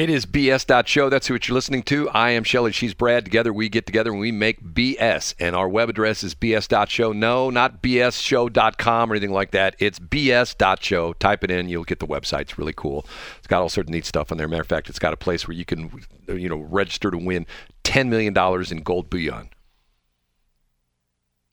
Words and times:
It 0.00 0.08
is 0.08 0.24
BS.show. 0.24 1.10
That's 1.10 1.28
what 1.28 1.46
you're 1.46 1.54
listening 1.54 1.82
to. 1.82 2.08
I 2.08 2.30
am 2.30 2.42
Shelly. 2.42 2.72
She's 2.72 2.94
Brad. 2.94 3.22
Together 3.22 3.52
we 3.52 3.68
get 3.68 3.84
together 3.84 4.10
and 4.10 4.18
we 4.18 4.32
make 4.32 4.64
BS. 4.64 5.34
And 5.38 5.54
our 5.54 5.68
web 5.68 5.90
address 5.90 6.24
is 6.24 6.34
BS.show. 6.34 7.12
No, 7.12 7.50
not 7.50 7.82
BSshow.com 7.82 9.12
or 9.12 9.14
anything 9.14 9.34
like 9.34 9.50
that. 9.50 9.76
It's 9.78 9.98
BS.show. 9.98 11.12
Type 11.12 11.44
it 11.44 11.50
in. 11.50 11.68
You'll 11.68 11.84
get 11.84 11.98
the 11.98 12.06
website. 12.06 12.40
It's 12.40 12.56
really 12.56 12.72
cool. 12.74 13.04
It's 13.36 13.46
got 13.46 13.60
all 13.60 13.68
sorts 13.68 13.88
of 13.88 13.92
neat 13.92 14.06
stuff 14.06 14.32
on 14.32 14.38
there. 14.38 14.48
Matter 14.48 14.62
of 14.62 14.68
fact, 14.68 14.88
it's 14.88 14.98
got 14.98 15.12
a 15.12 15.18
place 15.18 15.46
where 15.46 15.54
you 15.54 15.66
can, 15.66 15.90
you 16.28 16.48
know, 16.48 16.60
register 16.60 17.10
to 17.10 17.18
win 17.18 17.46
$10 17.84 18.08
million 18.08 18.34
in 18.70 18.82
gold 18.82 19.10
bullion. 19.10 19.50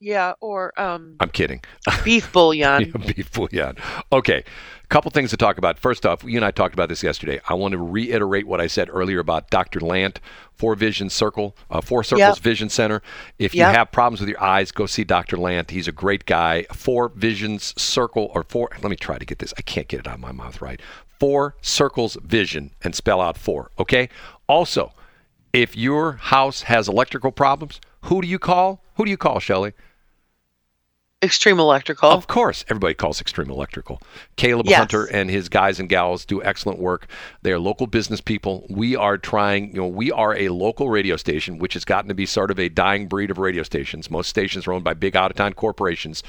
Yeah, 0.00 0.34
or 0.40 0.78
um, 0.80 1.16
I'm 1.18 1.30
kidding. 1.30 1.60
beef 2.04 2.32
bouillon. 2.32 2.92
beef 3.06 3.32
bouillon. 3.32 3.76
Okay, 4.12 4.44
a 4.84 4.86
couple 4.88 5.10
things 5.10 5.30
to 5.30 5.36
talk 5.36 5.58
about. 5.58 5.78
First 5.78 6.06
off, 6.06 6.22
you 6.22 6.36
and 6.36 6.44
I 6.44 6.52
talked 6.52 6.72
about 6.72 6.88
this 6.88 7.02
yesterday. 7.02 7.40
I 7.48 7.54
want 7.54 7.72
to 7.72 7.78
reiterate 7.78 8.46
what 8.46 8.60
I 8.60 8.68
said 8.68 8.88
earlier 8.92 9.18
about 9.18 9.50
Dr. 9.50 9.80
Lant, 9.80 10.20
Four 10.54 10.76
Vision 10.76 11.10
Circle, 11.10 11.56
uh, 11.70 11.80
Four 11.80 12.04
Circles 12.04 12.36
Yep. 12.36 12.38
Vision 12.38 12.68
Center. 12.68 13.02
If 13.40 13.54
you 13.56 13.64
have 13.64 13.90
problems 13.90 14.20
with 14.20 14.28
your 14.28 14.42
eyes, 14.42 14.70
go 14.70 14.86
see 14.86 15.02
Dr. 15.02 15.36
Lant. 15.36 15.70
He's 15.72 15.88
a 15.88 15.92
great 15.92 16.26
guy. 16.26 16.64
Four 16.72 17.08
Visions 17.08 17.74
Circle, 17.80 18.30
or 18.34 18.44
four. 18.44 18.70
Let 18.80 18.90
me 18.90 18.96
try 18.96 19.18
to 19.18 19.26
get 19.26 19.40
this. 19.40 19.52
I 19.58 19.62
can't 19.62 19.88
get 19.88 20.00
it 20.00 20.06
out 20.06 20.14
of 20.14 20.20
my 20.20 20.32
mouth 20.32 20.62
right. 20.62 20.80
Four 21.18 21.56
Circles 21.60 22.16
Vision, 22.22 22.70
and 22.82 22.94
spell 22.94 23.20
out 23.20 23.36
four. 23.36 23.72
Okay. 23.80 24.08
Also, 24.46 24.92
if 25.52 25.76
your 25.76 26.12
house 26.12 26.62
has 26.62 26.88
electrical 26.88 27.32
problems, 27.32 27.80
who 28.02 28.22
do 28.22 28.28
you 28.28 28.38
call? 28.38 28.80
Who 28.94 29.04
do 29.04 29.10
you 29.10 29.16
call, 29.16 29.40
Shelley? 29.40 29.72
Extreme 31.20 31.58
electrical. 31.58 32.10
Of 32.10 32.28
course, 32.28 32.64
everybody 32.68 32.94
calls 32.94 33.20
Extreme 33.20 33.50
Electrical. 33.50 34.00
Caleb 34.36 34.66
Yes. 34.68 34.78
Hunter 34.78 35.06
and 35.06 35.28
his 35.28 35.48
guys 35.48 35.80
and 35.80 35.88
gals 35.88 36.24
do 36.24 36.40
excellent 36.44 36.78
work. 36.78 37.08
They 37.42 37.50
are 37.50 37.58
local 37.58 37.88
business 37.88 38.20
people. 38.20 38.64
We 38.70 38.94
are 38.94 39.18
trying, 39.18 39.70
you 39.74 39.80
know, 39.80 39.88
we 39.88 40.12
are 40.12 40.36
a 40.36 40.48
local 40.50 40.88
radio 40.88 41.16
station, 41.16 41.58
which 41.58 41.74
has 41.74 41.84
gotten 41.84 42.08
to 42.08 42.14
be 42.14 42.24
sort 42.24 42.52
of 42.52 42.60
a 42.60 42.68
dying 42.68 43.08
breed 43.08 43.32
of 43.32 43.38
radio 43.38 43.64
stations. 43.64 44.12
Most 44.12 44.28
stations 44.28 44.68
are 44.68 44.72
owned 44.72 44.84
by 44.84 44.94
big 44.94 45.16
out 45.16 45.32
of 45.32 45.36
town 45.36 45.54
corporations. 45.54 46.22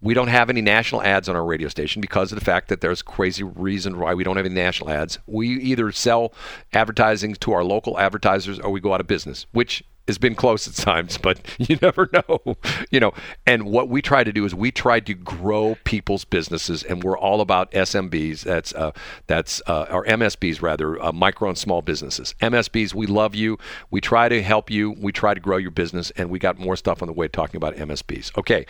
We 0.00 0.14
don't 0.14 0.28
have 0.28 0.48
any 0.48 0.60
national 0.60 1.02
ads 1.02 1.28
on 1.28 1.34
our 1.34 1.44
radio 1.44 1.66
station 1.66 2.00
because 2.00 2.30
of 2.30 2.38
the 2.38 2.44
fact 2.44 2.68
that 2.68 2.80
there's 2.80 3.02
crazy 3.02 3.42
reason 3.42 3.98
why 3.98 4.14
we 4.14 4.22
don't 4.22 4.36
have 4.36 4.46
any 4.46 4.54
national 4.54 4.90
ads. 4.90 5.18
We 5.26 5.48
either 5.48 5.90
sell 5.90 6.32
advertising 6.72 7.34
to 7.34 7.52
our 7.54 7.64
local 7.64 7.98
advertisers 7.98 8.60
or 8.60 8.70
we 8.70 8.78
go 8.78 8.94
out 8.94 9.00
of 9.00 9.08
business, 9.08 9.46
which 9.50 9.82
has 10.08 10.18
been 10.18 10.34
close 10.34 10.66
at 10.66 10.74
times, 10.74 11.18
but 11.18 11.38
you 11.58 11.78
never 11.80 12.10
know. 12.12 12.56
You 12.90 12.98
know, 12.98 13.12
and 13.46 13.64
what 13.64 13.88
we 13.88 14.02
try 14.02 14.24
to 14.24 14.32
do 14.32 14.44
is 14.44 14.54
we 14.54 14.72
try 14.72 14.98
to 15.00 15.14
grow 15.14 15.76
people's 15.84 16.24
businesses, 16.24 16.82
and 16.82 17.04
we're 17.04 17.18
all 17.18 17.40
about 17.40 17.70
SMBs. 17.70 18.40
That's 18.40 18.74
uh, 18.74 18.90
that's 19.26 19.62
uh, 19.66 19.86
MSBs 19.86 20.60
rather, 20.60 21.00
uh, 21.00 21.12
micro 21.12 21.48
and 21.48 21.58
small 21.58 21.82
businesses. 21.82 22.34
MSBs, 22.40 22.94
we 22.94 23.06
love 23.06 23.34
you. 23.34 23.58
We 23.90 24.00
try 24.00 24.28
to 24.28 24.42
help 24.42 24.70
you. 24.70 24.92
We 24.98 25.12
try 25.12 25.34
to 25.34 25.40
grow 25.40 25.58
your 25.58 25.70
business, 25.70 26.10
and 26.16 26.30
we 26.30 26.38
got 26.38 26.58
more 26.58 26.76
stuff 26.76 27.02
on 27.02 27.06
the 27.06 27.14
way 27.14 27.28
talking 27.28 27.56
about 27.56 27.76
MSBs. 27.76 28.36
Okay. 28.36 28.66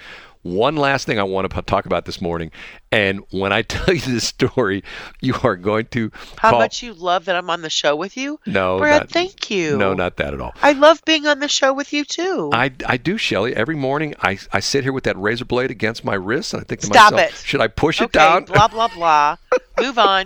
One 0.48 0.76
last 0.76 1.06
thing 1.06 1.18
I 1.18 1.22
want 1.24 1.50
to 1.50 1.62
talk 1.62 1.86
about 1.86 2.04
this 2.04 2.20
morning, 2.20 2.50
and 2.90 3.20
when 3.30 3.52
I 3.52 3.62
tell 3.74 3.92
you 3.94 4.00
this 4.00 4.26
story, 4.26 4.82
you 5.20 5.34
are 5.42 5.56
going 5.56 5.86
to 5.88 6.10
How 6.38 6.50
call- 6.50 6.58
much 6.60 6.82
you 6.82 6.94
love 6.94 7.26
that 7.26 7.36
I'm 7.36 7.50
on 7.50 7.62
the 7.62 7.70
show 7.70 7.94
with 7.94 8.16
you? 8.16 8.40
No, 8.46 8.78
Brad, 8.78 9.02
not- 9.02 9.10
thank 9.10 9.50
you. 9.50 9.76
No, 9.76 9.94
not 9.94 10.16
that 10.16 10.32
at 10.34 10.40
all. 10.40 10.54
I 10.62 10.72
love 10.72 11.02
being 11.04 11.26
on 11.26 11.40
the 11.40 11.48
show 11.48 11.72
with 11.72 11.92
you 11.92 12.04
too. 12.04 12.50
I, 12.52 12.70
I 12.86 12.96
do, 12.96 13.18
Shelly. 13.18 13.54
Every 13.54 13.76
morning 13.76 14.14
I, 14.22 14.38
I 14.52 14.60
sit 14.60 14.84
here 14.84 14.92
with 14.92 15.04
that 15.04 15.16
razor 15.18 15.44
blade 15.44 15.70
against 15.70 16.04
my 16.04 16.14
wrist 16.14 16.54
and 16.54 16.60
I 16.62 16.64
think 16.64 16.80
to 16.80 16.86
Stop 16.86 17.12
myself, 17.12 17.30
it. 17.32 17.46
should 17.46 17.60
I 17.60 17.68
push 17.68 18.00
it 18.00 18.04
okay, 18.04 18.18
down? 18.18 18.44
blah 18.44 18.68
blah 18.68 18.88
blah. 18.88 19.36
Move 19.80 19.98
on. 19.98 20.24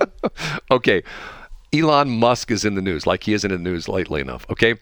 okay. 0.71 1.03
Elon 1.75 2.11
Musk 2.11 2.51
is 2.51 2.65
in 2.65 2.75
the 2.75 2.83
news, 2.83 3.07
like 3.07 3.25
he 3.25 3.33
isn't 3.33 3.51
in 3.51 3.63
the 3.63 3.71
news 3.71 3.89
lately 3.89 4.21
enough. 4.21 4.47
Okay. 4.51 4.75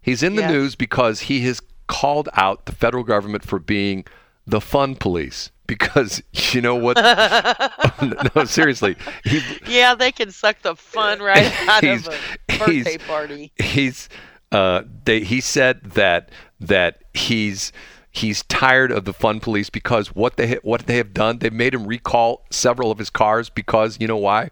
He's 0.00 0.22
in 0.22 0.34
the 0.34 0.42
Yes. 0.42 0.50
news 0.50 0.74
because 0.74 1.20
he 1.20 1.40
has 1.42 1.62
called 1.86 2.28
out 2.34 2.66
the 2.66 2.72
federal 2.72 3.04
government 3.04 3.44
for 3.44 3.58
being 3.60 4.04
the 4.46 4.60
fun 4.60 4.94
police. 4.96 5.50
Because 5.66 6.22
you 6.52 6.60
know 6.60 6.74
what? 6.74 6.96
no, 8.34 8.44
seriously. 8.44 8.96
He, 9.24 9.40
Yeah, 9.66 9.94
they 9.94 10.12
can 10.12 10.30
suck 10.30 10.60
the 10.62 10.76
fun 10.76 11.20
right 11.20 11.52
out 11.68 11.84
of 11.84 12.08
a 12.08 12.58
birthday 12.58 12.98
party. 12.98 13.52
he's 13.62 14.08
uh, 14.50 14.82
they, 15.04 15.20
he 15.20 15.40
said 15.40 15.82
that 15.82 16.30
that 16.60 17.02
he's 17.14 17.72
he's 18.10 18.42
tired 18.44 18.92
of 18.92 19.06
the 19.06 19.12
fun 19.14 19.40
police 19.40 19.70
because 19.70 20.14
what 20.14 20.36
they 20.36 20.54
what 20.62 20.86
they 20.86 20.98
have 20.98 21.14
done 21.14 21.38
they've 21.38 21.52
made 21.52 21.72
him 21.72 21.86
recall 21.86 22.44
several 22.50 22.90
of 22.90 22.98
his 22.98 23.08
cars 23.08 23.48
because 23.48 23.98
you 23.98 24.06
know 24.06 24.18
why 24.18 24.50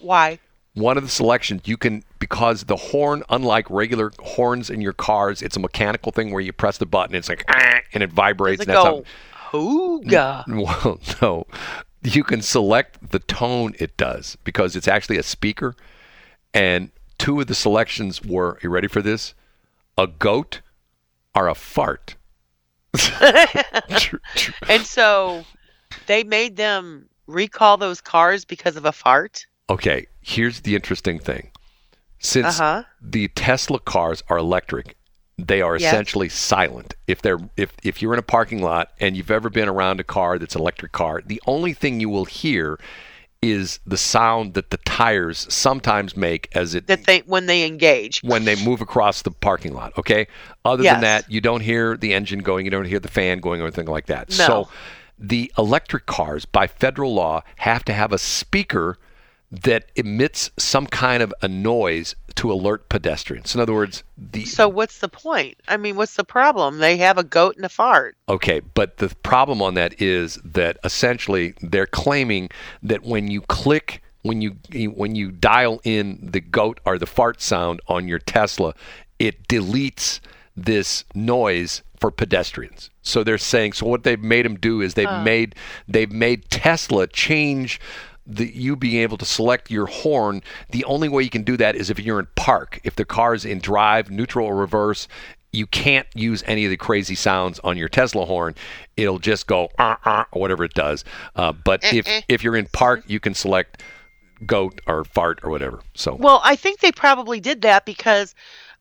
Why? 0.00 0.40
One 0.76 0.96
of 0.96 1.02
the 1.02 1.08
selections 1.08 1.62
you 1.64 1.76
can 1.76 2.04
because 2.18 2.64
the 2.64 2.76
horn 2.76 3.22
unlike 3.30 3.68
regular 3.70 4.12
horns 4.20 4.70
in 4.70 4.80
your 4.80 4.92
cars 4.92 5.42
it's 5.42 5.56
a 5.56 5.60
mechanical 5.60 6.12
thing 6.12 6.30
where 6.32 6.42
you 6.42 6.52
press 6.52 6.78
the 6.78 6.86
button 6.86 7.14
it's 7.14 7.28
like 7.28 7.44
"Ah," 7.48 7.80
and 7.92 8.02
it 8.02 8.12
vibrates 8.12 8.64
Does 8.64 8.68
it 8.68 8.76
and 8.76 8.84
go 8.84 9.04
how 9.32 9.58
hooga? 9.58 10.44
well 10.84 11.00
no 11.22 11.46
you 12.02 12.22
can 12.22 12.42
select 12.42 13.10
the 13.10 13.18
tone 13.18 13.74
it 13.78 13.96
does 13.96 14.36
because 14.44 14.76
it's 14.76 14.86
actually 14.86 15.16
a 15.16 15.22
speaker 15.22 15.74
and 16.52 16.90
two 17.18 17.40
of 17.40 17.46
the 17.46 17.54
selections 17.54 18.22
were 18.22 18.58
you 18.62 18.68
ready 18.68 18.88
for 18.88 19.02
this 19.02 19.34
a 19.96 20.06
goat 20.06 20.60
or 21.34 21.48
a 21.48 21.54
fart 21.54 22.16
And 24.68 24.82
so 24.84 25.44
they 26.06 26.24
made 26.24 26.56
them 26.56 27.08
recall 27.26 27.76
those 27.76 28.00
cars 28.00 28.44
because 28.44 28.76
of 28.76 28.84
a 28.84 28.92
fart. 28.92 29.46
Okay 29.68 30.06
here's 30.20 30.60
the 30.60 30.74
interesting 30.74 31.18
thing 31.18 31.50
since 32.18 32.60
Uh-huh. 32.60 32.84
the 33.00 33.28
tesla 33.28 33.78
cars 33.80 34.22
are 34.28 34.38
electric 34.38 34.96
they 35.38 35.60
are 35.60 35.76
Yes. 35.76 35.92
essentially 35.92 36.28
silent 36.28 36.94
if 37.06 37.20
they're 37.22 37.38
if, 37.56 37.72
if 37.82 38.00
you're 38.00 38.12
in 38.14 38.18
a 38.18 38.22
parking 38.22 38.62
lot 38.62 38.92
and 39.00 39.16
you've 39.16 39.30
ever 39.30 39.50
been 39.50 39.68
around 39.68 40.00
a 40.00 40.04
car 40.04 40.38
that's 40.38 40.54
an 40.54 40.60
electric 40.60 40.92
car 40.92 41.22
the 41.26 41.40
only 41.46 41.72
thing 41.74 42.00
you 42.00 42.08
will 42.08 42.24
hear 42.24 42.78
is 43.42 43.80
the 43.86 43.98
sound 43.98 44.54
that 44.54 44.70
the 44.70 44.78
tires 44.78 45.46
sometimes 45.52 46.16
make 46.16 46.48
as 46.56 46.74
it 46.74 46.86
That 46.86 47.04
they 47.04 47.18
when 47.26 47.46
they 47.46 47.64
engage. 47.66 48.20
when 48.22 48.44
they 48.44 48.56
move 48.64 48.80
across 48.80 49.22
the 49.22 49.30
parking 49.30 49.74
lot. 49.74 49.92
Okay. 49.98 50.26
Other 50.64 50.82
Yes. 50.82 50.94
than 50.94 51.00
that, 51.02 51.30
you 51.30 51.42
don't 51.42 51.60
hear 51.60 51.98
the 51.98 52.14
engine 52.14 52.38
going. 52.40 52.64
You 52.64 52.70
don't 52.70 52.86
hear 52.86 52.98
the 52.98 53.10
fan 53.10 53.38
going 53.40 53.60
or 53.60 53.64
anything 53.64 53.86
like 53.86 54.06
that. 54.06 54.30
No. 54.30 54.34
So, 54.46 54.68
the 55.18 55.52
electric 55.58 56.06
cars, 56.06 56.46
by 56.46 56.66
federal 56.66 57.14
law, 57.14 57.42
have 57.56 57.84
to 57.84 57.92
have 57.92 58.10
a 58.10 58.18
speaker 58.18 58.96
that 59.62 59.86
emits 59.94 60.50
some 60.58 60.86
kind 60.86 61.22
of 61.22 61.32
a 61.42 61.48
noise 61.48 62.14
to 62.36 62.52
alert 62.52 62.88
pedestrians. 62.88 63.54
In 63.54 63.60
other 63.60 63.72
words, 63.72 64.04
the 64.16 64.44
So 64.44 64.68
what's 64.68 64.98
the 64.98 65.08
point? 65.08 65.58
I 65.68 65.76
mean, 65.76 65.96
what's 65.96 66.14
the 66.14 66.24
problem? 66.24 66.78
They 66.78 66.96
have 66.98 67.18
a 67.18 67.24
goat 67.24 67.56
and 67.56 67.64
a 67.64 67.68
fart. 67.68 68.16
Okay, 68.28 68.60
but 68.60 68.98
the 68.98 69.08
problem 69.22 69.62
on 69.62 69.74
that 69.74 70.00
is 70.00 70.38
that 70.44 70.76
essentially 70.84 71.54
they're 71.62 71.86
claiming 71.86 72.50
that 72.82 73.02
when 73.02 73.30
you 73.30 73.40
click 73.42 74.02
when 74.22 74.42
you 74.42 74.56
when 74.90 75.14
you 75.14 75.30
dial 75.30 75.80
in 75.84 76.18
the 76.20 76.40
goat 76.40 76.80
or 76.84 76.98
the 76.98 77.06
fart 77.06 77.40
sound 77.40 77.80
on 77.86 78.08
your 78.08 78.18
Tesla, 78.18 78.74
it 79.18 79.46
deletes 79.48 80.20
this 80.56 81.04
noise 81.14 81.82
for 81.98 82.10
pedestrians. 82.10 82.90
So 83.02 83.22
they're 83.22 83.38
saying 83.38 83.74
so 83.74 83.86
what 83.86 84.02
they've 84.02 84.20
made 84.20 84.44
them 84.44 84.56
do 84.56 84.80
is 84.80 84.94
they've 84.94 85.22
made 85.22 85.54
they've 85.88 86.12
made 86.12 86.50
Tesla 86.50 87.06
change 87.06 87.80
the 88.26 88.46
you 88.46 88.76
being 88.76 89.02
able 89.02 89.16
to 89.18 89.24
select 89.24 89.70
your 89.70 89.86
horn. 89.86 90.42
The 90.70 90.84
only 90.84 91.08
way 91.08 91.22
you 91.22 91.30
can 91.30 91.42
do 91.42 91.56
that 91.56 91.76
is 91.76 91.90
if 91.90 91.98
you're 91.98 92.18
in 92.18 92.28
park. 92.34 92.80
If 92.84 92.96
the 92.96 93.04
car 93.04 93.34
is 93.34 93.44
in 93.44 93.60
drive, 93.60 94.10
neutral 94.10 94.46
or 94.46 94.56
reverse, 94.56 95.08
you 95.52 95.66
can't 95.66 96.06
use 96.14 96.42
any 96.46 96.64
of 96.64 96.70
the 96.70 96.76
crazy 96.76 97.14
sounds 97.14 97.58
on 97.60 97.76
your 97.76 97.88
Tesla 97.88 98.26
horn. 98.26 98.54
It'll 98.96 99.18
just 99.18 99.46
go 99.46 99.70
uh, 99.78 99.96
uh, 100.04 100.24
or 100.32 100.40
whatever 100.40 100.64
it 100.64 100.74
does. 100.74 101.04
Uh, 101.34 101.52
but 101.52 101.82
if 101.92 102.06
if 102.28 102.44
you're 102.44 102.56
in 102.56 102.66
park, 102.72 103.04
you 103.06 103.20
can 103.20 103.34
select 103.34 103.82
goat 104.44 104.80
or 104.86 105.04
fart 105.04 105.40
or 105.42 105.50
whatever. 105.50 105.80
So 105.94 106.14
Well, 106.14 106.40
I 106.44 106.56
think 106.56 106.80
they 106.80 106.92
probably 106.92 107.40
did 107.40 107.62
that 107.62 107.86
because 107.86 108.34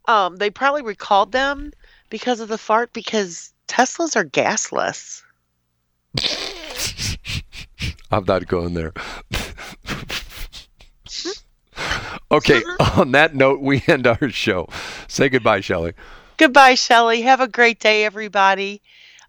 um, 0.07 0.35
they 0.37 0.49
probably 0.49 0.81
recalled 0.81 1.31
them 1.31 1.71
because 2.09 2.39
of 2.39 2.49
the 2.49 2.57
fart 2.57 2.91
because 2.93 3.53
Teslas 3.67 4.15
are 4.15 4.25
gasless. 4.25 5.21
I'm 8.15 8.23
not 8.23 8.47
going 8.47 8.73
there. 8.73 8.93
okay, 12.31 12.61
on 12.95 13.11
that 13.11 13.35
note, 13.35 13.59
we 13.59 13.83
end 13.87 14.07
our 14.07 14.29
show. 14.29 14.69
Say 15.09 15.27
goodbye, 15.27 15.59
Shelley. 15.59 15.91
Goodbye, 16.37 16.75
Shelley. 16.75 17.23
Have 17.23 17.41
a 17.41 17.47
great 17.49 17.81
day, 17.81 18.05
everybody. 18.05 18.81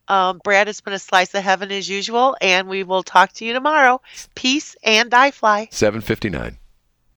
Um, 0.06 0.41
Brad, 0.44 0.69
it's 0.69 0.81
been 0.81 0.93
a 0.93 1.00
slice 1.00 1.35
of 1.35 1.43
heaven 1.43 1.73
as 1.73 1.88
usual, 1.88 2.37
and 2.41 2.69
we 2.69 2.85
will 2.85 3.03
talk 3.03 3.33
to 3.33 3.44
you 3.44 3.53
tomorrow. 3.53 4.00
Peace 4.37 4.77
and 4.85 5.12
I 5.12 5.33
fly. 5.33 5.67
759. 5.73 6.56